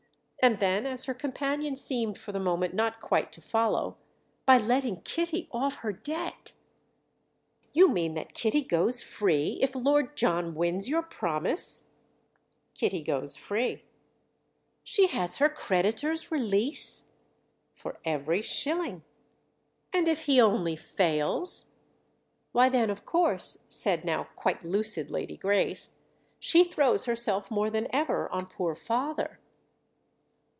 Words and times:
And 0.43 0.57
then 0.59 0.87
as 0.87 1.03
her 1.05 1.13
companion 1.13 1.75
seemed 1.75 2.17
for 2.17 2.31
the 2.31 2.39
moment 2.39 2.73
not 2.73 2.99
quite 2.99 3.31
to 3.33 3.39
follow: 3.41 3.97
"By 4.47 4.57
letting 4.57 5.01
Kitty 5.01 5.47
off 5.51 5.75
her 5.85 5.93
debt." 5.93 6.53
"You 7.73 7.89
mean 7.89 8.15
that 8.15 8.33
Kitty 8.33 8.63
goes 8.63 9.03
free 9.03 9.59
if 9.61 9.75
Lord 9.75 10.17
John 10.17 10.55
wins 10.55 10.89
your 10.89 11.03
promise?" 11.03 11.89
"Kitty 12.73 13.03
goes 13.03 13.37
free." 13.37 13.83
"She 14.83 15.05
has 15.09 15.35
her 15.35 15.47
creditor's 15.47 16.31
release?" 16.31 17.05
"For 17.75 17.99
every 18.03 18.41
shilling." 18.41 19.03
"And 19.93 20.07
if 20.07 20.21
he 20.23 20.41
only 20.41 20.75
fails?" 20.75 21.73
"Why 22.51 22.67
then 22.67 22.89
of 22.89 23.05
course," 23.05 23.59
said 23.69 24.03
now 24.03 24.23
quite 24.35 24.65
lucid 24.65 25.11
Lady 25.11 25.37
Grace, 25.37 25.91
"she 26.39 26.63
throws 26.63 27.05
herself 27.05 27.51
more 27.51 27.69
than 27.69 27.87
ever 27.93 28.27
on 28.31 28.47
poor 28.47 28.73
father." 28.73 29.37